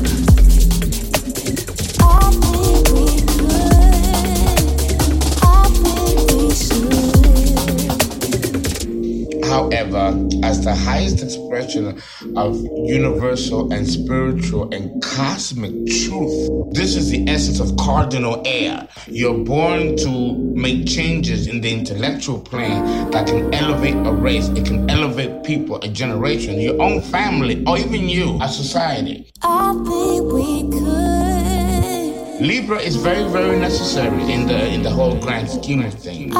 However, 9.46 10.28
as 10.42 10.64
the 10.64 10.74
highest 10.74 11.22
expression 11.22 12.02
of 12.36 12.56
universal 12.84 13.72
and 13.72 13.86
spiritual 13.86 14.74
and 14.74 15.00
cosmic 15.02 15.72
truth, 15.86 16.50
this 16.72 16.96
is 16.96 17.10
the 17.10 17.24
essence 17.28 17.60
of 17.60 17.76
cardinal 17.76 18.42
air. 18.44 18.88
You're 19.06 19.38
born 19.44 19.96
to 19.98 20.45
make 20.56 20.86
changes 20.86 21.46
in 21.46 21.60
the 21.60 21.70
intellectual 21.70 22.40
plane 22.40 23.10
that 23.10 23.26
can 23.26 23.52
elevate 23.52 23.94
a 24.06 24.12
race, 24.12 24.48
it 24.48 24.64
can 24.64 24.88
elevate 24.88 25.44
people, 25.44 25.76
a 25.82 25.88
generation, 25.88 26.58
your 26.58 26.80
own 26.80 27.02
family, 27.02 27.62
or 27.66 27.76
even 27.78 28.08
you, 28.08 28.38
a 28.40 28.48
society. 28.48 29.30
I 29.42 29.74
think 29.86 30.32
we 30.32 30.62
could. 30.70 32.40
Libra 32.40 32.78
is 32.78 32.96
very, 32.96 33.28
very 33.30 33.58
necessary 33.58 34.32
in 34.32 34.46
the 34.46 34.66
in 34.68 34.82
the 34.82 34.90
whole 34.90 35.16
grand 35.16 35.48
scheme 35.48 35.82
of 35.82 35.94
things. 35.94 36.34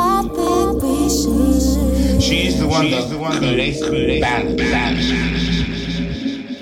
She 2.22 2.46
is 2.48 2.58
the 2.58 2.66
one 2.66 2.90
that 2.90 3.08
creates 3.38 3.80
balance. 4.20 4.60
balance. 4.60 5.10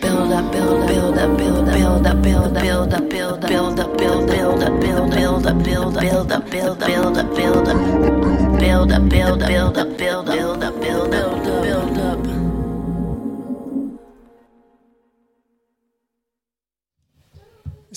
Build 0.00 0.32
up, 0.32 0.52
build 0.52 0.82
up, 0.82 0.88
build 0.88 0.98
up, 0.98 1.03
build 1.32 1.68
up, 1.68 1.72
build 1.72 2.06
up, 2.06 2.22
build 2.22 2.56
up, 2.56 2.62
build 2.62 2.94
up, 2.94 3.08
build 3.08 3.44
up, 3.44 3.48
build 3.48 3.80
up, 3.80 3.96
build 3.96 4.62
up, 4.62 4.80
build 4.80 5.02
up, 5.02 5.08
build 5.08 5.46
up, 5.46 5.62
build 5.64 5.96
up, 5.96 6.04
build 6.04 6.32
up, 6.32 6.50
build 6.50 6.78
up, 6.78 6.84
build 6.84 7.18
up, 7.18 7.34
build 7.34 7.68
up, 7.68 8.58
build 8.58 8.92
up, 8.92 9.08
build 9.08 9.42
up, 9.42 9.48
build 9.48 9.78
up, 9.78 9.96
build 9.98 10.28
up, 10.28 10.53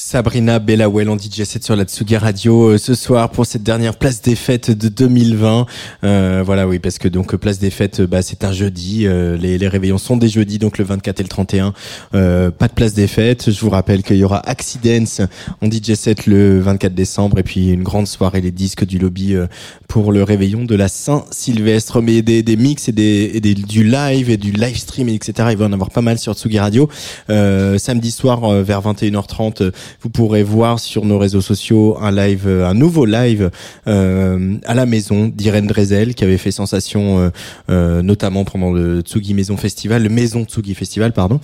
Sabrina 0.10 0.60
Bellawell 0.60 1.10
en 1.10 1.18
DJ 1.18 1.44
7 1.44 1.66
sur 1.66 1.76
la 1.76 1.84
Tsugi 1.84 2.16
Radio 2.16 2.70
euh, 2.70 2.78
ce 2.78 2.96
soir 2.96 3.30
pour 3.30 3.46
cette 3.46 3.64
dernière 3.64 3.98
place 3.98 4.22
des 4.22 4.36
fêtes 4.36 4.72
de 4.72 4.88
2020. 4.88 5.66
Euh, 6.06 6.44
voilà, 6.46 6.66
oui, 6.66 6.80
parce 6.80 6.98
que 6.98 7.10
donc 7.10 7.36
place 7.36 7.60
des 7.60 7.72
fêtes, 7.72 8.02
bah, 8.02 8.22
c'est 8.22 8.46
un 8.46 8.54
jeudi. 8.54 9.06
euh, 9.06 9.36
les, 9.36 9.68
réveillons 9.68 9.98
sont 9.98 10.16
des 10.16 10.30
jeudis, 10.30 10.60
donc 10.60 10.78
le 10.78 10.86
24 10.86 11.20
et 11.20 11.24
le 11.24 11.28
31. 11.28 11.74
Euh, 12.16 12.52
pas 12.52 12.70
de 12.70 12.74
place 12.74 12.94
des 12.94 13.08
fêtes. 13.08 13.52
Je 13.52 13.60
vous 13.60 13.70
rappelle 13.70 14.02
qu'il 14.02 14.16
y 14.16 14.24
aura 14.24 14.40
Accidents 14.48 15.28
en 15.62 15.70
DJ 15.70 15.96
7 15.96 16.26
le 16.26 16.62
24 16.62 16.96
décembre 16.96 17.40
et 17.40 17.44
puis 17.44 17.72
une 17.72 17.84
grande 17.84 18.08
soirée 18.08 18.40
les 18.40 18.52
disques 18.52 18.86
du 18.86 19.00
lobby 19.00 19.36
euh, 19.36 19.48
pour 19.90 20.14
le 20.14 20.24
réveillon 20.24 20.64
de 20.64 20.76
la 20.76 20.88
Saint-Sylvestre. 20.88 22.02
Mais 22.02 22.22
des, 22.22 22.44
des 22.44 22.56
mix 22.56 22.88
et, 22.88 22.94
des, 22.94 23.42
du 23.42 23.84
live 23.84 24.30
et 24.30 24.38
du 24.38 24.52
live 24.52 24.78
stream, 24.78 25.10
etc. 25.10 25.50
Il 25.52 25.58
va 25.58 25.66
en 25.66 25.74
avoir 25.74 25.90
pas 25.90 26.02
mal 26.02 26.18
sur 26.18 26.34
Tsugi 26.34 26.60
Radio. 26.60 26.90
Euh, 27.30 27.78
samedi 27.78 28.12
soir 28.12 28.44
euh, 28.44 28.64
vers 28.64 28.82
21h30, 28.82 29.64
euh, 29.64 29.72
vous 30.02 30.10
pourrez 30.10 30.44
voir 30.44 30.80
sur 30.80 31.06
nos 31.06 31.18
réseaux 31.18 31.42
sociaux 31.42 31.98
un 32.02 32.12
live, 32.12 32.44
euh, 32.48 32.68
un 32.68 32.74
nouveau 32.74 33.06
live 33.06 33.50
euh, 33.88 34.56
à 34.66 34.74
la 34.74 34.86
maison 34.86 35.28
d'Irène 35.28 35.68
Drezel 35.68 36.14
qui 36.16 36.24
avait 36.24 36.38
fait 36.38 36.52
sensation 36.52 37.20
euh, 37.20 37.30
euh, 37.70 38.02
notamment 38.02 38.44
pendant 38.46 38.72
le 38.72 39.02
Tsugi 39.02 39.34
Maison 39.34 39.58
Festival, 39.58 40.04
le 40.04 40.10
Maison 40.10 40.44
Tsugi 40.46 40.76
Festival, 40.76 41.14
pardon. 41.14 41.40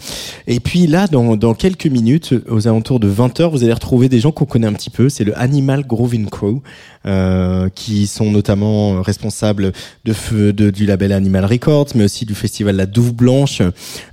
Et 0.48 0.60
puis 0.60 0.88
là, 0.88 1.08
dans, 1.08 1.36
dans 1.36 1.54
quelques 1.54 1.88
minutes, 1.88 2.34
aux 2.50 2.68
alentours 2.68 3.00
de 3.00 3.10
20h, 3.12 3.50
vous 3.50 3.64
allez 3.64 3.74
retrouver 3.74 4.10
des 4.10 4.20
gens 4.20 4.32
qu'on 4.32 4.46
connaît 4.46 4.68
un 4.68 4.74
petit 4.74 4.90
peu. 4.90 5.10
C'est 5.10 5.24
le 5.24 5.38
Animal 5.38 5.86
Grooving 5.88 6.28
Crew 6.30 6.62
euh, 7.06 7.70
qui 7.74 8.08
sont 8.08 8.32
notamment 8.32 9.02
responsables 9.02 9.74
de, 10.06 10.14
feu- 10.14 10.54
de 10.54 10.70
du 10.70 10.86
label 10.86 11.12
Animal 11.12 11.46
Records, 11.46 11.88
mais 11.96 12.06
aussi 12.06 12.26
du 12.26 12.36
festival 12.36 12.76
La 12.76 12.86
Douve 12.86 13.14
Blanche. 13.14 13.62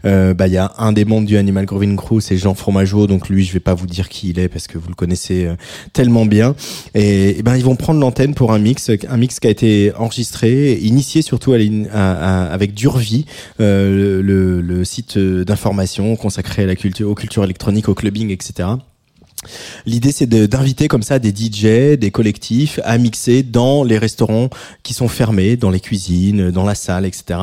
Euh, 0.05 0.35
bah 0.35 0.47
il 0.49 0.53
y 0.55 0.57
a 0.57 0.73
un 0.79 0.93
des 0.93 1.05
membres 1.05 1.27
du 1.27 1.37
Animal 1.37 1.67
Grooving 1.67 1.97
Crew, 1.97 2.21
c'est 2.21 2.37
Jean 2.37 2.55
Fromageau. 2.55 3.07
Donc 3.07 3.29
lui, 3.29 3.45
je 3.45 3.53
vais 3.53 3.61
pas 3.61 3.75
vous 3.75 3.87
dire 3.87 4.09
qui 4.09 4.30
il 4.31 4.39
est 4.39 4.49
parce 4.49 4.67
que 4.67 4.79
vous 4.79 4.89
le 4.89 4.95
connaissez 4.95 5.47
euh, 5.47 5.55
tellement 5.93 6.27
bien. 6.27 6.55
Et, 6.95 7.39
et 7.39 7.43
ben 7.43 7.57
ils 7.57 7.65
vont 7.65 7.77
prendre 7.77 8.01
l'antenne 8.01 8.35
pour 8.35 8.53
un 8.53 8.59
mix, 8.59 8.91
un 9.09 9.17
mix 9.17 9.41
qui 9.41 9.47
a 9.47 9.51
été 9.51 9.93
enregistré, 9.97 10.75
initié 10.75 11.23
surtout 11.23 11.53
avec 11.53 12.75
Durvi, 12.75 13.27
euh, 13.61 14.23
le, 14.23 14.61
le 14.61 14.85
site 14.85 15.19
d'information 15.19 16.17
consacré 16.17 16.63
à 16.65 16.67
la 16.67 16.77
culture, 16.77 17.09
aux 17.11 17.15
cultures 17.15 17.45
électroniques, 17.45 17.89
au 17.89 17.95
clubbing, 17.95 18.31
etc. 18.31 18.69
L'idée, 19.87 20.13
c'est 20.13 20.27
d'inviter 20.27 20.87
comme 20.87 21.03
ça 21.03 21.19
des 21.19 21.31
DJ, 21.31 21.97
des 21.99 22.11
collectifs 22.11 22.79
à 22.85 22.99
mixer 22.99 23.43
dans 23.43 23.85
les 23.85 23.97
restaurants 23.97 24.51
qui 24.83 24.93
sont 24.93 25.09
fermés, 25.09 25.57
dans 25.57 25.71
les 25.71 25.81
cuisines, 25.81 26.51
dans 26.51 26.65
la 26.65 26.75
salle, 26.75 27.07
etc. 27.07 27.41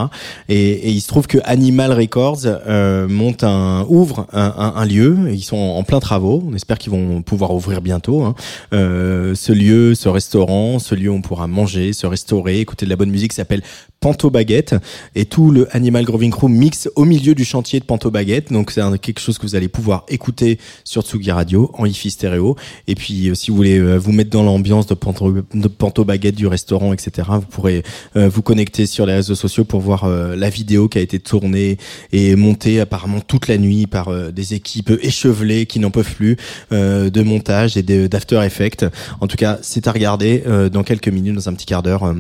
Et, 0.48 0.92
il 0.92 1.02
se 1.02 1.08
trouve 1.08 1.28
que 1.28 1.40
Animal 1.44 1.92
Records 1.92 2.42
euh, 2.46 3.08
monte 3.08 3.44
un, 3.44 3.86
ouvre 3.90 4.28
un, 4.32 4.86
lieu. 4.86 5.18
Ils 5.32 5.44
sont 5.44 5.58
en 5.58 5.84
plein 5.84 6.00
travaux. 6.00 6.44
On 6.48 6.54
espère 6.54 6.78
qu'ils 6.78 6.92
vont 6.92 7.22
pouvoir 7.24 7.54
ouvrir 7.54 7.82
bientôt. 7.82 8.24
hein. 8.24 8.36
Euh, 8.74 9.34
ce 9.34 9.52
lieu, 9.52 9.96
ce 9.96 10.08
restaurant, 10.08 10.80
ce 10.80 10.94
lieu 10.94 11.10
où 11.10 11.16
on 11.16 11.22
pourra 11.22 11.48
manger, 11.48 11.94
se 11.94 12.06
restaurer, 12.06 12.60
écouter 12.60 12.86
de 12.86 12.92
la 12.92 12.96
bonne 12.96 13.10
musique 13.10 13.34
s'appelle 13.34 13.64
Panto 14.00 14.30
Baguette 14.30 14.76
et 15.16 15.26
tout 15.26 15.52
le 15.52 15.68
Animal 15.76 16.06
Groving 16.06 16.32
Crew 16.32 16.48
mixe 16.48 16.90
au 16.96 17.06
milieu 17.06 17.34
du 17.34 17.46
chantier 17.46 17.80
de 17.80 17.86
Panto 17.86 18.12
Baguette. 18.12 18.52
Donc 18.52 18.72
c'est 18.72 18.82
quelque 19.00 19.20
chose 19.20 19.38
que 19.38 19.44
vous 19.44 19.56
allez 19.56 19.68
pouvoir 19.68 20.06
écouter 20.10 20.60
sur 20.84 21.02
Tsugi 21.02 21.32
Radio 21.32 21.72
hi-fi 21.88 22.12
stéréo. 22.12 22.56
Et 22.88 22.96
puis 22.96 23.30
euh, 23.30 23.36
si 23.36 23.52
vous 23.52 23.58
voulez 23.58 23.80
euh, 23.80 23.98
vous 23.98 24.12
mettre 24.12 24.30
dans 24.30 24.44
l'ambiance 24.44 24.88
de 24.88 24.94
Panto, 24.94 25.32
de 25.32 25.68
Panto 25.68 26.06
Baguette 26.06 26.36
du 26.36 26.48
restaurant, 26.48 26.94
etc. 26.94 27.28
Vous 27.32 27.42
pourrez 27.42 27.84
euh, 28.16 28.30
vous 28.30 28.42
connecter 28.42 28.86
sur 28.86 29.06
les 29.06 29.14
réseaux 29.14 29.36
sociaux 29.36 29.64
pour 29.64 29.82
voir 29.82 30.08
la 30.08 30.50
vidéo 30.50 30.88
qui 30.88 30.98
a 30.98 31.02
été 31.02 31.20
tournée 31.20 31.78
et 32.12 32.36
montée 32.36 32.80
apparemment 32.80 33.20
toute 33.20 33.48
la 33.48 33.58
nuit 33.58 33.88
par 33.88 34.32
des 34.32 34.54
équipes 34.54 34.92
échevelées 35.02 35.66
qui 35.66 35.80
n'en 35.80 35.92
peuvent 35.92 36.14
plus 36.16 36.38
de 36.72 37.22
montage 37.22 37.78
et 37.78 37.84
d'after 37.84 38.42
effects. 38.44 38.86
En 39.22 39.28
tout 39.28 39.38
cas, 39.38 39.60
c'est 39.62 39.88
à 39.88 39.92
regarder 39.92 40.44
dans 40.72 40.84
quelques 40.84 41.08
minutes, 41.08 41.36
dans 41.36 41.50
un 41.50 41.54
petit 41.54 41.66
quart 41.66 41.84
d'heure, 41.84 42.14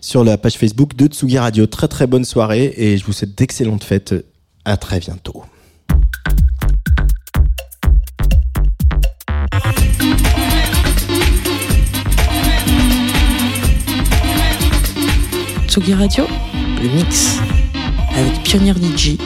sur 0.00 0.24
la 0.24 0.38
page 0.38 0.54
Facebook 0.54 0.96
de 0.96 1.06
Tsugi 1.06 1.38
Radio. 1.38 1.66
Très 1.66 1.88
très 1.88 2.06
bonne 2.06 2.24
soirée 2.24 2.72
et 2.76 2.96
je 2.98 3.04
vous 3.04 3.12
souhaite 3.12 3.36
d'excellentes 3.36 3.84
fêtes. 3.84 4.14
À 4.64 4.76
très 4.76 5.00
bientôt. 5.00 5.44
Tsugi 15.72 15.94
Radio, 15.94 16.26
le 16.82 16.88
mix. 16.90 17.38
avec 18.14 18.42
Pionnier 18.42 18.74
DJ 18.74 19.16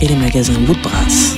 et 0.00 0.08
les 0.08 0.16
magasins 0.16 0.54
Woodbrass. 0.66 1.35